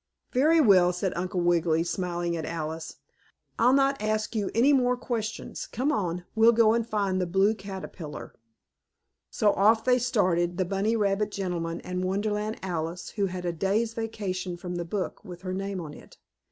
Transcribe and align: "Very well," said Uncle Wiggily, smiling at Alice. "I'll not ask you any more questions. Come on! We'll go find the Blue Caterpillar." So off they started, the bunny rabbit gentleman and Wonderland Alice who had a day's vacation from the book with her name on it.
"Very 0.31 0.59
well," 0.59 0.91
said 0.91 1.13
Uncle 1.15 1.41
Wiggily, 1.41 1.83
smiling 1.83 2.35
at 2.35 2.43
Alice. 2.43 2.95
"I'll 3.59 3.71
not 3.71 4.01
ask 4.01 4.33
you 4.35 4.49
any 4.55 4.73
more 4.73 4.97
questions. 4.97 5.67
Come 5.67 5.91
on! 5.91 6.25
We'll 6.33 6.53
go 6.53 6.81
find 6.81 7.21
the 7.21 7.27
Blue 7.27 7.53
Caterpillar." 7.53 8.33
So 9.29 9.53
off 9.53 9.83
they 9.85 9.99
started, 9.99 10.57
the 10.57 10.65
bunny 10.65 10.95
rabbit 10.95 11.29
gentleman 11.29 11.81
and 11.81 12.03
Wonderland 12.03 12.57
Alice 12.63 13.09
who 13.09 13.27
had 13.27 13.45
a 13.45 13.53
day's 13.53 13.93
vacation 13.93 14.57
from 14.57 14.73
the 14.77 14.85
book 14.85 15.23
with 15.23 15.43
her 15.43 15.53
name 15.53 15.79
on 15.79 15.93
it. 15.93 16.17